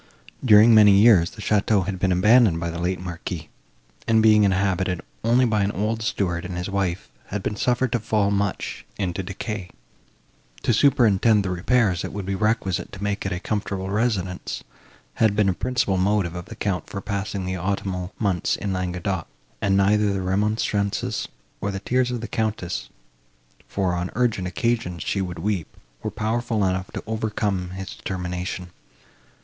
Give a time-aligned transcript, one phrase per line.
[0.43, 3.49] During many years, the château had been abandoned by the late Marquis,
[4.07, 7.99] and, being inhabited only by an old steward and his wife, had been suffered to
[7.99, 9.69] fall much into decay.
[10.63, 14.63] To superintend the repairs, that would be requisite to make it a comfortable residence,
[15.21, 19.27] had been a principal motive with the Count for passing the autumnal months in Languedoc;
[19.61, 21.27] and neither the remonstrances,
[21.61, 22.89] nor the tears of the Countess,
[23.67, 25.67] for, on urgent occasions, she could weep,
[26.01, 28.71] were powerful enough to overcome his determination.